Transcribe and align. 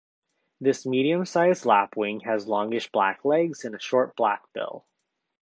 This 0.59 0.83
medium-sized 0.83 1.63
lapwing 1.63 2.21
has 2.23 2.47
longish 2.47 2.91
black 2.91 3.23
legs 3.23 3.63
and 3.63 3.75
a 3.75 3.79
short 3.79 4.15
black 4.15 4.51
bill. 4.51 4.83